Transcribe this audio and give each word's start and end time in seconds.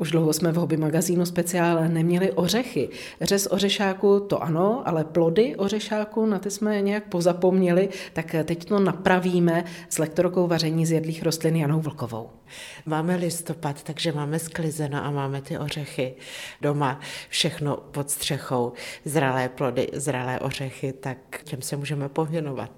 Už 0.00 0.10
dlouho 0.10 0.32
jsme 0.32 0.52
v 0.52 0.56
hobby 0.56 0.76
magazínu 0.76 1.26
speciál 1.26 1.88
neměli 1.88 2.32
ořechy. 2.32 2.88
Řez 3.20 3.48
ořešáku 3.50 4.20
to 4.20 4.42
ano, 4.42 4.82
ale 4.84 5.04
plody 5.04 5.56
ořešáku, 5.56 6.26
na 6.26 6.38
ty 6.38 6.50
jsme 6.50 6.82
nějak 6.82 7.04
pozapomněli, 7.08 7.88
tak 8.12 8.34
teď 8.44 8.64
to 8.64 8.78
napravíme 8.80 9.64
s 9.88 9.98
lektorkou 9.98 10.46
vaření 10.46 10.86
z 10.86 10.92
jedlých 10.92 11.22
rostlin 11.22 11.56
Janou 11.56 11.80
Vlkovou. 11.80 12.30
Máme 12.86 13.16
listopad, 13.16 13.82
takže 13.82 14.12
máme 14.12 14.38
sklizeno 14.38 15.04
a 15.04 15.10
máme 15.10 15.42
ty 15.42 15.58
ořechy 15.58 16.14
doma, 16.60 17.00
všechno 17.28 17.76
pod 17.76 18.10
střechou, 18.10 18.72
zralé 19.04 19.48
plody, 19.48 19.88
zralé 19.92 20.40
ořechy, 20.40 20.92
tak 20.92 21.42
těm 21.44 21.62
se 21.62 21.76
můžeme 21.76 22.08
pověnovat. 22.08 22.70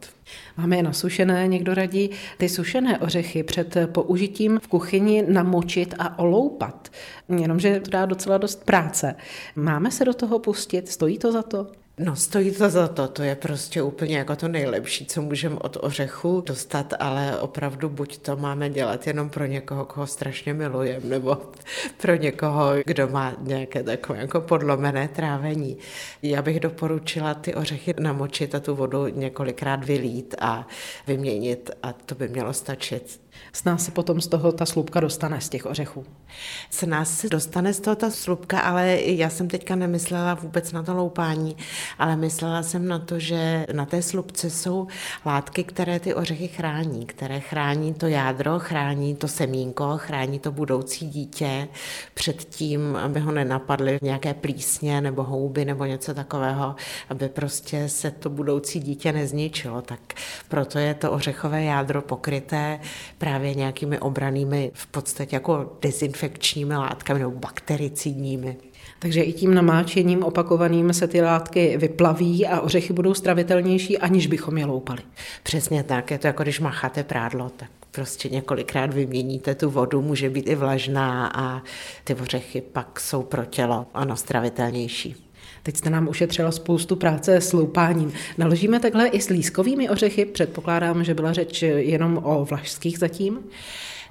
Máme 0.56 0.76
je 0.76 0.82
nasušené, 0.82 1.48
někdo 1.48 1.74
radí 1.74 2.10
ty 2.38 2.48
sušené 2.48 2.98
ořechy 2.98 3.42
před 3.42 3.76
použitím 3.86 4.60
v 4.62 4.68
kuchyni 4.68 5.24
namočit 5.28 5.94
a 5.98 6.18
oloupat. 6.18 6.88
Jenomže 7.40 7.80
to 7.80 7.90
dá 7.90 8.06
docela 8.06 8.38
dost 8.38 8.64
práce. 8.64 9.14
Máme 9.56 9.90
se 9.90 10.04
do 10.04 10.14
toho 10.14 10.38
pustit? 10.38 10.88
Stojí 10.88 11.18
to 11.18 11.32
za 11.32 11.42
to? 11.42 11.81
No, 11.98 12.16
stojí 12.16 12.52
to 12.52 12.70
za 12.70 12.88
to, 12.88 13.08
to 13.08 13.22
je 13.22 13.36
prostě 13.36 13.82
úplně 13.82 14.18
jako 14.18 14.36
to 14.36 14.48
nejlepší, 14.48 15.06
co 15.06 15.22
můžeme 15.22 15.56
od 15.56 15.76
ořechu 15.80 16.42
dostat, 16.46 16.94
ale 16.98 17.38
opravdu 17.38 17.88
buď 17.88 18.18
to 18.18 18.36
máme 18.36 18.70
dělat 18.70 19.06
jenom 19.06 19.30
pro 19.30 19.46
někoho, 19.46 19.84
koho 19.84 20.06
strašně 20.06 20.54
milujeme, 20.54 21.06
nebo 21.06 21.38
pro 21.96 22.14
někoho, 22.14 22.70
kdo 22.84 23.08
má 23.08 23.32
nějaké 23.40 23.82
takové 23.82 24.18
jako 24.18 24.40
podlomené 24.40 25.08
trávení. 25.08 25.78
Já 26.22 26.42
bych 26.42 26.60
doporučila 26.60 27.34
ty 27.34 27.54
ořechy 27.54 27.94
namočit 28.00 28.54
a 28.54 28.60
tu 28.60 28.74
vodu 28.74 29.06
několikrát 29.08 29.84
vylít 29.84 30.34
a 30.40 30.66
vyměnit 31.06 31.70
a 31.82 31.92
to 31.92 32.14
by 32.14 32.28
mělo 32.28 32.52
stačit. 32.52 33.20
S 33.52 33.64
nás 33.64 33.84
se 33.84 33.90
potom 33.90 34.20
z 34.20 34.26
toho 34.26 34.52
ta 34.52 34.66
slupka 34.66 35.00
dostane 35.00 35.40
z 35.40 35.48
těch 35.48 35.66
ořechů. 35.66 36.04
S 36.70 36.86
nás 36.86 37.18
se 37.18 37.28
dostane 37.28 37.72
z 37.72 37.80
toho 37.80 37.96
ta 37.96 38.10
slupka, 38.10 38.60
ale 38.60 39.00
já 39.02 39.30
jsem 39.30 39.48
teďka 39.48 39.76
nemyslela 39.76 40.34
vůbec 40.34 40.72
na 40.72 40.82
to 40.82 40.94
loupání, 40.94 41.56
ale 41.98 42.16
myslela 42.16 42.62
jsem 42.62 42.88
na 42.88 42.98
to, 42.98 43.18
že 43.18 43.66
na 43.72 43.86
té 43.86 44.02
slupce 44.02 44.50
jsou 44.50 44.86
látky, 45.26 45.64
které 45.64 46.00
ty 46.00 46.14
ořechy 46.14 46.48
chrání, 46.48 47.06
které 47.06 47.40
chrání 47.40 47.94
to 47.94 48.06
jádro, 48.06 48.58
chrání 48.58 49.16
to 49.16 49.28
semínko, 49.28 49.98
chrání 49.98 50.38
to 50.38 50.52
budoucí 50.52 51.08
dítě 51.08 51.68
před 52.14 52.44
tím, 52.44 52.96
aby 52.96 53.20
ho 53.20 53.32
nenapadly 53.32 53.98
nějaké 54.02 54.34
plísně 54.34 55.00
nebo 55.00 55.22
houby 55.22 55.64
nebo 55.64 55.84
něco 55.84 56.14
takového, 56.14 56.74
aby 57.08 57.28
prostě 57.28 57.88
se 57.88 58.10
to 58.10 58.30
budoucí 58.30 58.80
dítě 58.80 59.12
nezničilo. 59.12 59.82
Tak 59.82 60.00
proto 60.48 60.78
je 60.78 60.94
to 60.94 61.12
ořechové 61.12 61.64
jádro 61.64 62.02
pokryté 62.02 62.80
právě 63.18 63.54
nějakými 63.54 63.98
obranými, 63.98 64.70
v 64.74 64.86
podstatě 64.86 65.36
jako 65.36 65.76
dezinfekčními 65.82 66.76
látkami 66.76 67.20
nebo 67.20 67.30
baktericidními. 67.30 68.56
Takže 68.98 69.22
i 69.22 69.32
tím 69.32 69.54
namáčením 69.54 70.24
opakovaným 70.24 70.92
se 70.92 71.06
ty 71.06 71.20
látky 71.20 71.76
vyplaví 71.76 72.46
a 72.46 72.60
ořechy 72.60 72.92
budou 72.92 73.14
stravitelnější, 73.14 73.98
aniž 73.98 74.26
bychom 74.26 74.58
je 74.58 74.66
loupali. 74.66 75.02
Přesně 75.42 75.82
tak, 75.82 76.10
je 76.10 76.18
to 76.18 76.26
jako 76.26 76.42
když 76.42 76.60
macháte 76.60 77.04
prádlo, 77.04 77.50
tak 77.56 77.70
prostě 77.90 78.28
několikrát 78.28 78.94
vyměníte 78.94 79.54
tu 79.54 79.70
vodu, 79.70 80.02
může 80.02 80.30
být 80.30 80.48
i 80.48 80.54
vlažná 80.54 81.32
a 81.34 81.62
ty 82.04 82.14
ořechy 82.14 82.60
pak 82.60 83.00
jsou 83.00 83.22
pro 83.22 83.44
tělo 83.44 83.86
ano 83.94 84.16
stravitelnější. 84.16 85.28
Teď 85.62 85.76
jste 85.76 85.90
nám 85.90 86.08
ušetřila 86.08 86.52
spoustu 86.52 86.96
práce 86.96 87.36
s 87.36 87.52
loupáním. 87.52 88.12
Naložíme 88.38 88.80
takhle 88.80 89.06
i 89.06 89.20
s 89.20 89.28
lískovými 89.28 89.90
ořechy? 89.90 90.24
Předpokládám, 90.24 91.04
že 91.04 91.14
byla 91.14 91.32
řeč 91.32 91.62
jenom 91.62 92.20
o 92.24 92.44
vlašských 92.44 92.98
zatím. 92.98 93.38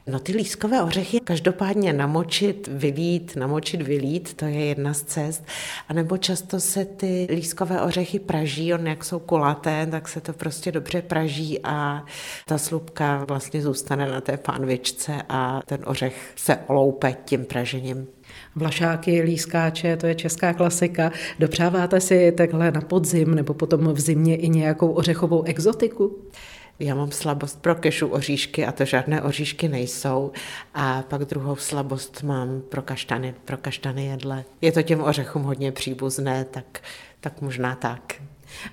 No 0.08 0.20
ty 0.20 0.32
lískové 0.32 0.84
ořechy 0.84 1.20
každopádně 1.20 1.94
namočit, 1.94 2.70
vylít, 2.72 3.36
namočit, 3.36 3.82
vylít, 3.82 4.34
to 4.34 4.46
je 4.46 4.66
jedna 4.66 4.94
z 4.94 5.02
cest. 5.02 5.44
A 5.90 5.94
nebo 5.94 6.18
často 6.18 6.60
se 6.60 6.86
ty 6.86 7.28
lískové 7.30 7.82
ořechy 7.82 8.20
praží, 8.20 8.74
on 8.74 8.88
jak 8.88 9.06
jsou 9.06 9.20
kulaté, 9.20 9.88
tak 9.92 10.08
se 10.08 10.22
to 10.22 10.34
prostě 10.34 10.72
dobře 10.72 11.02
praží 11.02 11.60
a 11.64 12.06
ta 12.46 12.58
slupka 12.58 13.26
vlastně 13.28 13.62
zůstane 13.62 14.12
na 14.12 14.22
té 14.22 14.38
pánvičce 14.38 15.14
a 15.30 15.62
ten 15.66 15.80
ořech 15.86 16.34
se 16.36 16.58
oloupe 16.68 17.16
tím 17.26 17.46
pražením. 17.46 18.08
Vlašáky, 18.56 19.22
lískáče, 19.22 19.98
to 19.98 20.08
je 20.08 20.16
česká 20.16 20.54
klasika. 20.54 21.12
Dopřáváte 21.40 22.02
si 22.02 22.32
takhle 22.32 22.72
na 22.72 22.82
podzim 22.82 23.36
nebo 23.36 23.54
potom 23.54 23.94
v 23.94 24.00
zimě 24.00 24.36
i 24.36 24.50
nějakou 24.50 24.92
ořechovou 24.92 25.44
exotiku? 25.44 26.18
Já 26.84 26.96
mám 26.96 27.12
slabost 27.12 27.62
pro 27.62 27.76
kešu 27.76 28.08
oříšky 28.08 28.66
a 28.66 28.72
to 28.72 28.86
žádné 28.86 29.22
oříšky 29.22 29.68
nejsou. 29.68 30.32
A 30.74 31.02
pak 31.02 31.26
druhou 31.26 31.56
slabost 31.56 32.24
mám 32.24 32.62
pro 32.70 32.82
kaštany, 32.82 33.36
pro 33.46 33.58
kaštany 33.58 34.06
jedle. 34.06 34.44
Je 34.62 34.72
to 34.72 34.82
těm 34.82 35.04
ořechům 35.04 35.44
hodně 35.44 35.72
příbuzné, 35.72 36.46
tak, 36.46 36.80
tak 37.20 37.42
možná 37.42 37.76
tak. 37.76 38.14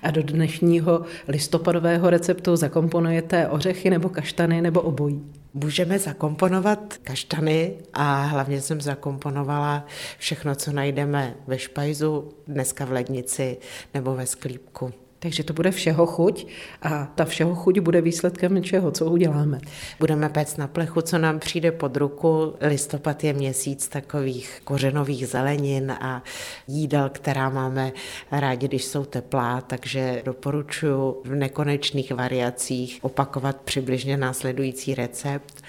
A 0.03 0.11
do 0.11 0.23
dnešního 0.23 1.05
listopadového 1.27 2.09
receptu 2.09 2.55
zakomponujete 2.55 3.47
ořechy 3.47 3.89
nebo 3.89 4.09
kaštany 4.09 4.61
nebo 4.61 4.81
obojí? 4.81 5.23
Můžeme 5.53 5.99
zakomponovat 5.99 6.97
kaštany 6.97 7.73
a 7.93 8.21
hlavně 8.21 8.61
jsem 8.61 8.81
zakomponovala 8.81 9.85
všechno, 10.17 10.55
co 10.55 10.71
najdeme 10.71 11.35
ve 11.47 11.59
špajzu, 11.59 12.29
dneska 12.47 12.85
v 12.85 12.91
lednici 12.91 13.57
nebo 13.93 14.15
ve 14.15 14.25
sklípku. 14.25 14.93
Takže 15.19 15.43
to 15.43 15.53
bude 15.53 15.71
všeho 15.71 16.05
chuť 16.05 16.47
a 16.81 17.05
ta 17.15 17.25
všeho 17.25 17.55
chuť 17.55 17.79
bude 17.79 18.01
výsledkem 18.01 18.63
čeho, 18.63 18.91
co 18.91 19.05
uděláme. 19.05 19.59
Budeme 19.99 20.29
péct 20.29 20.57
na 20.57 20.67
plechu, 20.67 21.01
co 21.01 21.17
nám 21.17 21.39
přijde 21.39 21.71
pod 21.71 21.97
ruku. 21.97 22.55
Listopad 22.61 23.23
je 23.23 23.33
měsíc 23.33 23.87
takových 23.87 24.61
kořenových 24.63 25.27
zelenin 25.27 25.91
a 25.91 26.23
jídel, 26.67 27.09
která 27.09 27.49
máme 27.49 27.91
rádi, 28.31 28.67
když 28.67 28.85
jsou 28.85 29.05
teplá, 29.05 29.61
takže 29.61 30.21
doporučuji 30.25 31.21
v 31.25 31.35
nekonečných 31.35 32.11
variacích 32.11 32.99
opakovat 33.01 33.61
přibližně 33.61 34.17
následující 34.17 34.95
recept. 34.95 35.61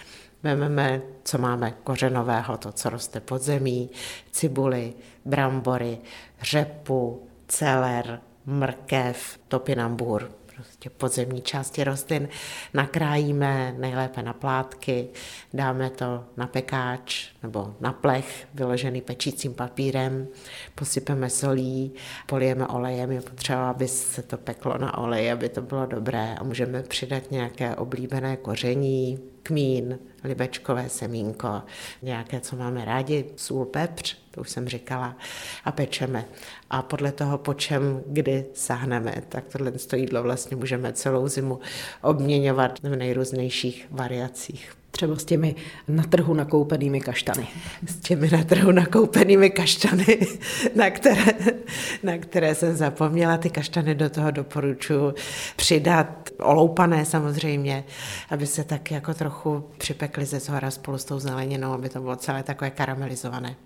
Vememe, 0.43 1.03
co 1.25 1.38
máme 1.38 1.75
kořenového, 1.84 2.56
to, 2.56 2.72
co 2.72 2.91
roste 2.91 3.21
pod 3.21 3.43
zemí, 3.43 3.91
cibuli, 4.31 4.93
brambory, 5.25 5.99
řepu, 6.43 7.22
celer, 7.49 8.21
mrkev, 8.47 9.39
topinambur, 9.49 10.31
prostě 10.61 10.91
podzemní 10.91 11.43
části 11.43 11.84
rostlin, 11.84 12.28
nakrájíme 12.75 13.75
nejlépe 13.78 14.23
na 14.23 14.33
plátky, 14.33 15.09
dáme 15.55 15.91
to 15.91 16.25
na 16.37 16.47
pekáč 16.47 17.29
nebo 17.43 17.75
na 17.81 17.93
plech 17.93 18.49
vyložený 18.55 19.00
pečícím 19.00 19.55
papírem, 19.55 20.29
posypeme 20.75 21.31
solí, 21.31 21.93
polijeme 22.27 22.67
olejem, 22.67 23.12
je 23.12 23.21
potřeba, 23.21 23.71
aby 23.71 23.89
se 23.89 24.23
to 24.23 24.39
peklo 24.39 24.79
na 24.79 24.99
olej, 24.99 25.33
aby 25.33 25.49
to 25.49 25.62
bylo 25.62 25.87
dobré. 25.87 26.34
A 26.41 26.45
můžeme 26.45 26.83
přidat 26.83 27.31
nějaké 27.31 27.77
oblíbené 27.77 28.37
koření, 28.37 29.19
kmín, 29.43 29.99
libečkové 30.25 30.89
semínko, 30.89 31.62
nějaké, 32.03 32.41
co 32.41 32.56
máme 32.56 32.84
rádi, 32.84 33.25
sůl, 33.37 33.65
pepř, 33.65 34.17
to 34.31 34.41
už 34.41 34.51
jsem 34.51 34.69
říkala, 34.69 35.17
a 35.65 35.73
pečeme. 35.73 36.25
A 36.71 36.83
podle 36.83 37.12
toho, 37.12 37.39
po 37.39 37.55
čem 37.55 38.03
kdy 38.06 38.47
sáhneme, 38.55 39.23
tak 39.29 39.45
tohle 39.53 39.73
jídlo 39.97 40.23
vlastně 40.23 40.56
můžeme 40.56 40.93
celou 40.93 41.29
zimu 41.29 41.61
obměňovat 42.03 42.79
v 42.83 42.97
nejrůznějších 42.97 43.87
variacích. 43.91 44.80
Třeba 45.00 45.16
s 45.16 45.25
těmi 45.25 45.55
na 45.88 46.03
trhu 46.03 46.34
nakoupenými 46.34 47.00
kaštany. 47.00 47.47
S 47.87 47.97
těmi 47.97 48.31
na 48.31 48.44
trhu 48.44 48.72
nakoupenými 48.72 49.50
kaštany, 49.50 50.19
na 50.75 50.91
které, 50.91 51.25
na 52.03 52.19
které 52.19 52.55
jsem 52.55 52.77
zapomněla. 52.77 53.37
Ty 53.37 53.50
kaštany 53.50 53.94
do 53.94 54.11
toho 54.11 54.31
doporučuji 54.31 55.15
přidat, 55.56 56.31
oloupané 56.38 57.05
samozřejmě, 57.05 57.84
aby 58.31 58.47
se 58.47 58.65
tak 58.65 58.91
jako 58.91 59.15
trochu 59.15 59.65
připekly 59.78 60.25
ze 60.25 60.41
zhora 60.41 60.71
spolu 60.71 60.99
s 60.99 61.05
tou 61.05 61.19
zeleninou, 61.19 61.72
aby 61.72 61.88
to 61.88 62.00
bylo 62.00 62.17
celé 62.17 62.43
takové 62.43 62.71
karamelizované. 62.71 63.56